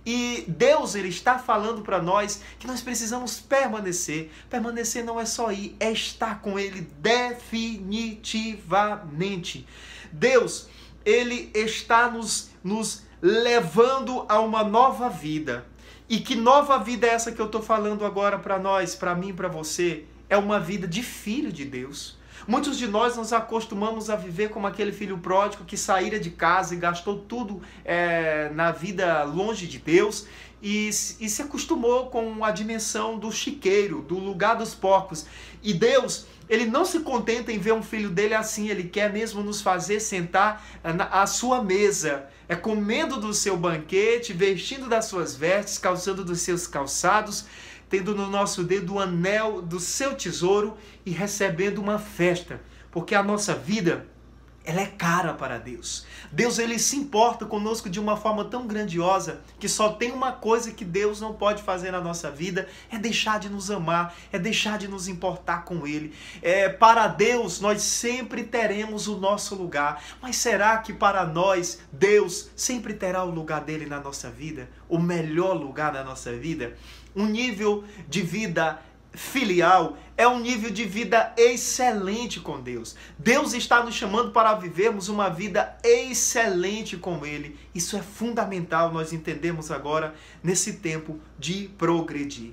E 0.04 0.44
Deus 0.48 0.96
ele 0.96 1.06
está 1.08 1.38
falando 1.38 1.82
para 1.82 2.02
nós 2.02 2.42
que 2.58 2.66
nós 2.66 2.80
precisamos 2.80 3.38
permanecer. 3.38 4.32
Permanecer 4.50 5.04
não 5.04 5.20
é 5.20 5.24
só 5.24 5.52
ir, 5.52 5.76
é 5.78 5.92
estar 5.92 6.40
com 6.40 6.58
ele 6.58 6.80
definitivamente. 6.98 9.64
Deus, 10.10 10.68
ele 11.04 11.50
está 11.54 12.10
nos, 12.10 12.50
nos 12.62 13.02
levando 13.20 14.24
a 14.28 14.40
uma 14.40 14.64
nova 14.64 15.08
vida. 15.08 15.66
E 16.08 16.18
que 16.18 16.34
nova 16.34 16.78
vida 16.78 17.06
é 17.06 17.10
essa 17.10 17.32
que 17.32 17.40
eu 17.40 17.46
estou 17.46 17.62
falando 17.62 18.04
agora 18.04 18.38
para 18.38 18.58
nós, 18.58 18.94
para 18.94 19.14
mim, 19.14 19.32
para 19.32 19.48
você? 19.48 20.04
É 20.28 20.36
uma 20.36 20.60
vida 20.60 20.86
de 20.86 21.02
filho 21.02 21.52
de 21.52 21.64
Deus. 21.64 22.18
Muitos 22.46 22.76
de 22.76 22.88
nós 22.88 23.16
nos 23.16 23.32
acostumamos 23.32 24.10
a 24.10 24.16
viver 24.16 24.50
como 24.50 24.66
aquele 24.66 24.92
filho 24.92 25.18
pródigo 25.18 25.64
que 25.64 25.76
saíra 25.76 26.18
de 26.18 26.30
casa 26.30 26.74
e 26.74 26.78
gastou 26.78 27.18
tudo 27.18 27.62
é, 27.84 28.50
na 28.54 28.72
vida 28.72 29.22
longe 29.24 29.66
de 29.66 29.78
Deus 29.78 30.26
e, 30.62 30.88
e 30.88 31.28
se 31.28 31.42
acostumou 31.42 32.06
com 32.06 32.44
a 32.44 32.50
dimensão 32.50 33.18
do 33.18 33.30
chiqueiro, 33.32 34.02
do 34.02 34.18
lugar 34.18 34.56
dos 34.56 34.74
porcos. 34.74 35.26
E 35.62 35.74
Deus, 35.74 36.26
ele 36.48 36.66
não 36.66 36.84
se 36.84 37.00
contenta 37.00 37.52
em 37.52 37.58
ver 37.58 37.72
um 37.72 37.82
filho 37.82 38.10
dele 38.10 38.34
assim, 38.34 38.68
ele 38.68 38.84
quer 38.84 39.12
mesmo 39.12 39.42
nos 39.42 39.60
fazer 39.60 39.98
sentar 40.00 40.64
à 41.10 41.26
sua 41.26 41.62
mesa, 41.62 42.26
é 42.48 42.54
comendo 42.54 43.18
do 43.18 43.32
seu 43.32 43.56
banquete, 43.56 44.32
vestindo 44.32 44.88
das 44.88 45.06
suas 45.06 45.34
vestes, 45.34 45.78
calçando 45.78 46.24
dos 46.24 46.40
seus 46.40 46.66
calçados, 46.66 47.46
tendo 47.92 48.14
no 48.14 48.26
nosso 48.26 48.64
dedo 48.64 48.94
o 48.94 48.98
anel 48.98 49.60
do 49.60 49.78
seu 49.78 50.16
tesouro 50.16 50.78
e 51.04 51.10
recebendo 51.10 51.76
uma 51.76 51.98
festa, 51.98 52.58
porque 52.90 53.14
a 53.14 53.22
nossa 53.22 53.54
vida 53.54 54.06
ela 54.64 54.80
é 54.80 54.86
cara 54.86 55.34
para 55.34 55.58
Deus. 55.58 56.06
Deus 56.30 56.58
ele 56.58 56.78
se 56.78 56.96
importa 56.96 57.44
conosco 57.44 57.90
de 57.90 57.98
uma 57.98 58.16
forma 58.16 58.44
tão 58.44 58.66
grandiosa 58.66 59.40
que 59.58 59.68
só 59.68 59.90
tem 59.90 60.12
uma 60.12 60.32
coisa 60.32 60.70
que 60.70 60.84
Deus 60.84 61.20
não 61.20 61.34
pode 61.34 61.62
fazer 61.62 61.90
na 61.90 62.00
nossa 62.00 62.30
vida 62.30 62.68
é 62.90 62.96
deixar 62.96 63.40
de 63.40 63.48
nos 63.48 63.70
amar, 63.70 64.14
é 64.32 64.38
deixar 64.38 64.78
de 64.78 64.86
nos 64.86 65.08
importar 65.08 65.64
com 65.64 65.86
Ele. 65.86 66.14
É, 66.40 66.68
para 66.68 67.08
Deus 67.08 67.60
nós 67.60 67.82
sempre 67.82 68.44
teremos 68.44 69.08
o 69.08 69.16
nosso 69.18 69.54
lugar, 69.54 70.02
mas 70.20 70.36
será 70.36 70.78
que 70.78 70.92
para 70.92 71.26
nós 71.26 71.80
Deus 71.92 72.50
sempre 72.54 72.94
terá 72.94 73.24
o 73.24 73.30
lugar 73.30 73.62
dele 73.62 73.86
na 73.86 74.00
nossa 74.00 74.30
vida, 74.30 74.68
o 74.88 74.98
melhor 74.98 75.54
lugar 75.54 75.92
na 75.92 76.04
nossa 76.04 76.32
vida? 76.32 76.76
Um 77.14 77.26
nível 77.26 77.84
de 78.08 78.22
vida 78.22 78.80
filial 79.14 79.96
é 80.16 80.26
um 80.26 80.40
nível 80.40 80.70
de 80.70 80.84
vida 80.84 81.32
excelente 81.36 82.40
com 82.40 82.60
Deus. 82.60 82.96
Deus 83.18 83.52
está 83.52 83.82
nos 83.82 83.94
chamando 83.94 84.30
para 84.30 84.54
vivermos 84.54 85.08
uma 85.08 85.28
vida 85.28 85.76
excelente 85.82 86.96
com 86.96 87.24
Ele. 87.24 87.58
Isso 87.74 87.96
é 87.96 88.02
fundamental 88.02 88.92
nós 88.92 89.12
entendemos 89.12 89.70
agora 89.70 90.14
nesse 90.42 90.74
tempo 90.74 91.18
de 91.38 91.68
progredir. 91.76 92.52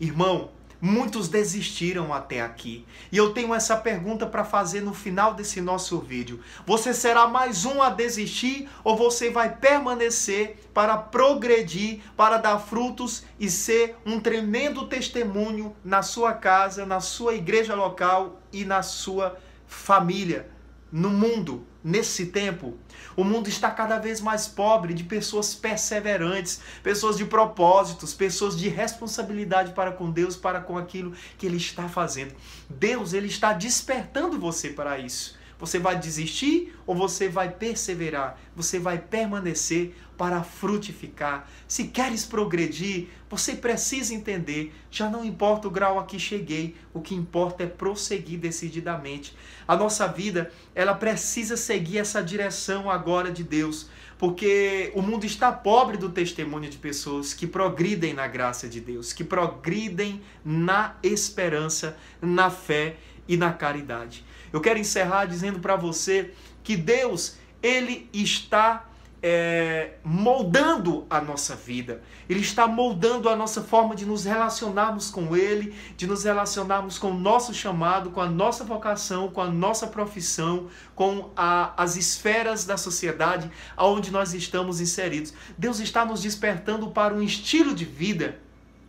Irmão, 0.00 0.50
Muitos 0.80 1.28
desistiram 1.28 2.14
até 2.14 2.40
aqui. 2.40 2.86
E 3.10 3.16
eu 3.16 3.32
tenho 3.32 3.52
essa 3.52 3.76
pergunta 3.76 4.26
para 4.26 4.44
fazer 4.44 4.80
no 4.80 4.94
final 4.94 5.34
desse 5.34 5.60
nosso 5.60 5.98
vídeo. 5.98 6.40
Você 6.64 6.94
será 6.94 7.26
mais 7.26 7.64
um 7.64 7.82
a 7.82 7.90
desistir 7.90 8.68
ou 8.84 8.96
você 8.96 9.28
vai 9.28 9.56
permanecer 9.56 10.56
para 10.72 10.96
progredir, 10.96 12.00
para 12.16 12.36
dar 12.36 12.60
frutos 12.60 13.24
e 13.40 13.50
ser 13.50 13.96
um 14.06 14.20
tremendo 14.20 14.86
testemunho 14.86 15.74
na 15.84 16.02
sua 16.02 16.32
casa, 16.32 16.86
na 16.86 17.00
sua 17.00 17.34
igreja 17.34 17.74
local 17.74 18.40
e 18.52 18.64
na 18.64 18.82
sua 18.82 19.36
família, 19.66 20.48
no 20.92 21.10
mundo? 21.10 21.66
Nesse 21.82 22.26
tempo. 22.26 22.76
O 23.16 23.24
mundo 23.24 23.48
está 23.48 23.70
cada 23.70 23.98
vez 23.98 24.20
mais 24.20 24.46
pobre 24.46 24.92
de 24.92 25.04
pessoas 25.04 25.54
perseverantes, 25.54 26.60
pessoas 26.82 27.16
de 27.16 27.24
propósitos, 27.24 28.12
pessoas 28.14 28.56
de 28.56 28.68
responsabilidade 28.68 29.72
para 29.72 29.92
com 29.92 30.10
Deus, 30.10 30.36
para 30.36 30.60
com 30.60 30.76
aquilo 30.76 31.14
que 31.36 31.46
ele 31.46 31.56
está 31.56 31.88
fazendo. 31.88 32.34
Deus, 32.68 33.12
ele 33.12 33.28
está 33.28 33.52
despertando 33.52 34.38
você 34.38 34.70
para 34.70 34.98
isso. 34.98 35.37
Você 35.58 35.78
vai 35.78 35.98
desistir 35.98 36.74
ou 36.86 36.94
você 36.94 37.28
vai 37.28 37.50
perseverar? 37.50 38.38
Você 38.54 38.78
vai 38.78 38.98
permanecer 38.98 39.94
para 40.16 40.42
frutificar. 40.42 41.48
Se 41.66 41.84
queres 41.84 42.24
progredir, 42.24 43.06
você 43.30 43.54
precisa 43.54 44.12
entender, 44.12 44.74
já 44.90 45.08
não 45.08 45.24
importa 45.24 45.68
o 45.68 45.70
grau 45.70 45.98
a 45.98 46.04
que 46.04 46.18
cheguei, 46.18 46.74
o 46.92 47.00
que 47.00 47.14
importa 47.14 47.62
é 47.62 47.66
prosseguir 47.66 48.38
decididamente. 48.38 49.36
A 49.66 49.76
nossa 49.76 50.08
vida, 50.08 50.50
ela 50.74 50.94
precisa 50.94 51.56
seguir 51.56 51.98
essa 51.98 52.20
direção 52.20 52.90
agora 52.90 53.30
de 53.30 53.44
Deus, 53.44 53.88
porque 54.18 54.90
o 54.94 55.02
mundo 55.02 55.24
está 55.24 55.52
pobre 55.52 55.96
do 55.96 56.08
testemunho 56.08 56.68
de 56.68 56.78
pessoas 56.78 57.32
que 57.32 57.46
progridem 57.46 58.12
na 58.12 58.26
graça 58.26 58.68
de 58.68 58.80
Deus, 58.80 59.12
que 59.12 59.22
progridem 59.22 60.20
na 60.44 60.96
esperança, 61.02 61.96
na 62.20 62.50
fé 62.50 62.96
e 63.28 63.36
na 63.36 63.52
caridade. 63.52 64.24
Eu 64.52 64.60
quero 64.60 64.78
encerrar 64.78 65.26
dizendo 65.26 65.60
para 65.60 65.76
você 65.76 66.32
que 66.62 66.76
Deus, 66.76 67.36
Ele 67.62 68.08
está 68.12 68.88
é, 69.22 69.94
moldando 70.04 71.06
a 71.10 71.20
nossa 71.20 71.56
vida. 71.56 72.02
Ele 72.28 72.40
está 72.40 72.66
moldando 72.66 73.28
a 73.28 73.36
nossa 73.36 73.62
forma 73.62 73.94
de 73.94 74.04
nos 74.04 74.24
relacionarmos 74.24 75.10
com 75.10 75.36
Ele, 75.36 75.74
de 75.96 76.06
nos 76.06 76.24
relacionarmos 76.24 76.98
com 76.98 77.10
o 77.10 77.18
nosso 77.18 77.52
chamado, 77.52 78.10
com 78.10 78.20
a 78.20 78.28
nossa 78.28 78.64
vocação, 78.64 79.28
com 79.28 79.40
a 79.40 79.50
nossa 79.50 79.86
profissão, 79.86 80.68
com 80.94 81.30
a, 81.36 81.72
as 81.76 81.96
esferas 81.96 82.64
da 82.64 82.76
sociedade 82.76 83.50
aonde 83.76 84.10
nós 84.10 84.34
estamos 84.34 84.80
inseridos. 84.80 85.32
Deus 85.56 85.80
está 85.80 86.04
nos 86.04 86.22
despertando 86.22 86.90
para 86.90 87.14
um 87.14 87.22
estilo 87.22 87.74
de 87.74 87.84
vida 87.84 88.38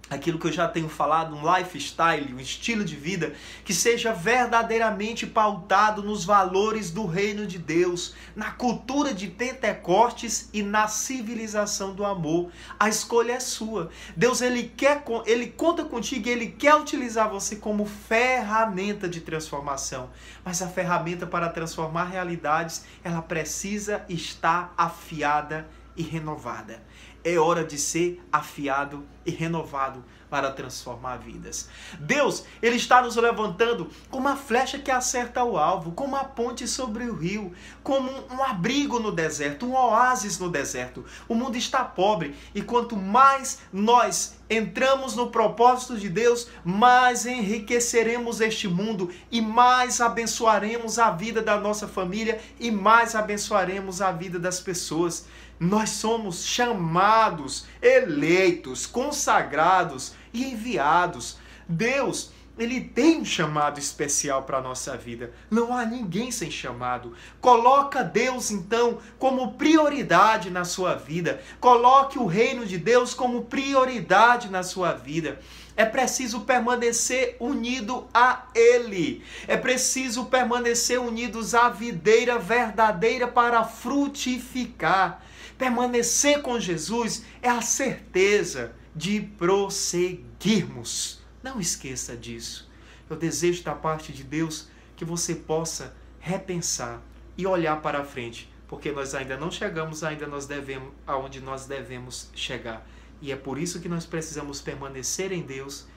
aquilo 0.09 0.39
que 0.39 0.47
eu 0.47 0.51
já 0.51 0.67
tenho 0.67 0.89
falado, 0.89 1.35
um 1.35 1.55
lifestyle, 1.55 2.33
um 2.33 2.39
estilo 2.39 2.83
de 2.83 2.95
vida 2.95 3.33
que 3.63 3.73
seja 3.73 4.11
verdadeiramente 4.11 5.27
pautado 5.27 6.01
nos 6.01 6.25
valores 6.25 6.89
do 6.89 7.05
reino 7.05 7.45
de 7.45 7.57
Deus, 7.57 8.15
na 8.35 8.51
cultura 8.51 9.13
de 9.13 9.27
Pentecostes 9.27 10.49
e 10.51 10.63
na 10.63 10.87
civilização 10.87 11.93
do 11.93 12.05
amor. 12.05 12.51
A 12.79 12.89
escolha 12.89 13.33
é 13.33 13.39
sua. 13.39 13.89
Deus 14.15 14.41
ele 14.41 14.63
quer 14.63 15.03
ele 15.25 15.47
conta 15.47 15.83
contigo, 15.83 16.27
ele 16.27 16.47
quer 16.47 16.75
utilizar 16.75 17.29
você 17.29 17.55
como 17.55 17.85
ferramenta 17.85 19.07
de 19.07 19.21
transformação. 19.21 20.09
Mas 20.43 20.61
a 20.61 20.67
ferramenta 20.67 21.27
para 21.27 21.49
transformar 21.49 22.05
realidades, 22.05 22.83
ela 23.03 23.21
precisa 23.21 24.03
estar 24.09 24.73
afiada 24.77 25.67
e 25.95 26.01
renovada. 26.01 26.81
É 27.31 27.37
hora 27.37 27.63
de 27.63 27.77
ser 27.77 28.19
afiado 28.31 29.05
e 29.23 29.29
renovado 29.29 30.03
para 30.29 30.51
transformar 30.51 31.17
vidas. 31.17 31.67
Deus, 31.99 32.43
Ele 32.61 32.75
está 32.75 33.01
nos 33.01 33.15
levantando 33.15 33.89
como 34.09 34.27
uma 34.27 34.35
flecha 34.35 34.77
que 34.77 34.91
acerta 34.91 35.43
o 35.43 35.57
alvo, 35.57 35.91
como 35.91 36.15
uma 36.15 36.23
ponte 36.23 36.67
sobre 36.67 37.05
o 37.05 37.15
rio, 37.15 37.53
como 37.83 38.11
um 38.31 38.43
abrigo 38.43 38.99
no 38.99 39.11
deserto, 39.11 39.65
um 39.65 39.73
oásis 39.73 40.37
no 40.37 40.49
deserto. 40.49 41.05
O 41.27 41.33
mundo 41.33 41.57
está 41.57 41.83
pobre 41.83 42.35
e 42.53 42.61
quanto 42.61 42.95
mais 42.95 43.59
nós 43.73 44.37
entramos 44.49 45.15
no 45.15 45.29
propósito 45.29 45.97
de 45.97 46.09
Deus, 46.09 46.47
mais 46.63 47.25
enriqueceremos 47.25 48.41
este 48.41 48.67
mundo 48.67 49.11
e 49.31 49.41
mais 49.41 50.01
abençoaremos 50.01 50.97
a 50.97 51.11
vida 51.11 51.41
da 51.41 51.59
nossa 51.59 51.87
família 51.87 52.41
e 52.59 52.71
mais 52.71 53.15
abençoaremos 53.15 54.01
a 54.01 54.11
vida 54.11 54.39
das 54.39 54.59
pessoas. 54.59 55.27
Nós 55.59 55.89
somos 55.89 56.45
chamados, 56.45 57.65
eleitos, 57.81 58.85
consagrados 58.85 60.13
e 60.33 60.45
enviados. 60.45 61.37
Deus, 61.67 62.31
ele 62.59 62.81
tem 62.81 63.21
um 63.21 63.25
chamado 63.25 63.79
especial 63.79 64.43
para 64.43 64.57
a 64.57 64.61
nossa 64.61 64.97
vida. 64.97 65.31
Não 65.49 65.75
há 65.75 65.85
ninguém 65.85 66.29
sem 66.29 66.51
chamado. 66.51 67.13
Coloca 67.39 68.03
Deus, 68.03 68.51
então, 68.51 68.97
como 69.17 69.53
prioridade 69.53 70.49
na 70.49 70.65
sua 70.65 70.93
vida. 70.95 71.41
Coloque 71.61 72.19
o 72.19 72.25
reino 72.25 72.65
de 72.65 72.77
Deus 72.77 73.13
como 73.13 73.45
prioridade 73.45 74.49
na 74.49 74.61
sua 74.61 74.91
vida. 74.91 75.39
É 75.77 75.85
preciso 75.85 76.41
permanecer 76.41 77.37
unido 77.39 78.05
a 78.13 78.47
Ele. 78.53 79.23
É 79.47 79.55
preciso 79.55 80.25
permanecer 80.25 80.99
unidos 80.99 81.55
à 81.55 81.69
videira 81.69 82.37
verdadeira 82.37 83.25
para 83.25 83.63
frutificar. 83.63 85.23
Permanecer 85.57 86.41
com 86.41 86.59
Jesus 86.59 87.23
é 87.41 87.47
a 87.47 87.61
certeza 87.61 88.77
de 88.95 89.21
prosseguirmos. 89.21 91.21
Não 91.41 91.59
esqueça 91.59 92.17
disso. 92.17 92.69
Eu 93.09 93.15
desejo 93.15 93.63
da 93.63 93.73
parte 93.73 94.11
de 94.11 94.23
Deus 94.23 94.67
que 94.95 95.05
você 95.05 95.33
possa 95.33 95.95
repensar 96.19 97.01
e 97.37 97.47
olhar 97.47 97.81
para 97.81 98.03
frente, 98.03 98.51
porque 98.67 98.91
nós 98.91 99.15
ainda 99.15 99.37
não 99.37 99.49
chegamos, 99.49 100.03
ainda 100.03 100.27
nós 100.27 100.45
devemos 100.45 100.91
aonde 101.07 101.39
nós 101.39 101.65
devemos 101.65 102.29
chegar. 102.35 102.85
E 103.21 103.31
é 103.31 103.35
por 103.35 103.57
isso 103.57 103.79
que 103.79 103.89
nós 103.89 104.05
precisamos 104.05 104.61
permanecer 104.61 105.31
em 105.31 105.41
Deus, 105.41 105.87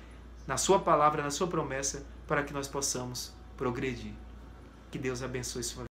na 0.46 0.57
sua 0.57 0.78
palavra, 0.78 1.22
na 1.22 1.31
sua 1.31 1.46
promessa, 1.46 2.05
para 2.26 2.42
que 2.42 2.52
nós 2.52 2.68
possamos 2.68 3.33
progredir. 3.57 4.12
Que 4.90 4.98
Deus 4.98 5.22
abençoe 5.22 5.62
sua 5.62 5.76
vida. 5.76 5.81